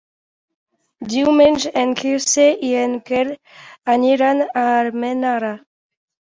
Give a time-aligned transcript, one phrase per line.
[1.11, 3.31] Diumenge en Quirze i en Quel
[3.97, 5.57] aniran a Almenara.